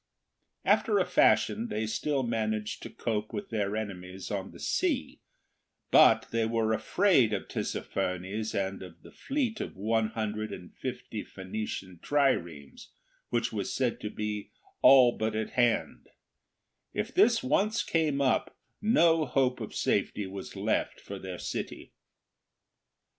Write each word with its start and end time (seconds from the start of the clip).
After 0.65 0.97
a 0.97 1.05
fashion 1.05 1.67
they 1.67 1.85
still 1.85 2.23
managed 2.23 2.81
to 2.81 2.89
cope 2.89 3.31
with 3.31 3.51
their 3.51 3.75
enemies 3.75 4.31
on 4.31 4.49
the 4.49 4.59
sea, 4.59 5.19
but 5.91 6.25
they 6.31 6.47
were 6.47 6.73
afraid 6.73 7.33
of 7.33 7.47
Tissaphernes 7.47 8.55
and 8.55 8.81
of 8.81 9.03
the 9.03 9.11
fleet 9.11 9.61
of 9.61 9.75
one 9.75 10.07
hundred 10.07 10.51
and 10.51 10.73
fifty 10.75 11.23
Phoenician 11.23 11.99
triremes 12.01 12.87
which 13.29 13.53
was 13.53 13.71
said 13.75 13.99
to 13.99 14.09
be 14.09 14.49
all 14.81 15.11
but 15.15 15.35
at 15.35 15.51
hand; 15.51 16.09
if 16.95 17.13
this 17.13 17.43
once 17.43 17.83
came 17.83 18.21
up, 18.21 18.57
no 18.81 19.25
hope 19.27 19.61
of 19.61 19.75
safety 19.75 20.25
was 20.25 20.55
left 20.55 20.99
for 20.99 21.19
their 21.19 21.37
city. 21.37 21.93